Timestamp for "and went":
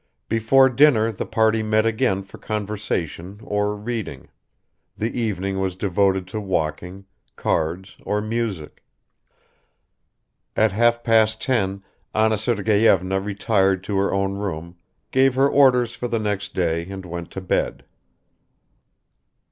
16.89-17.29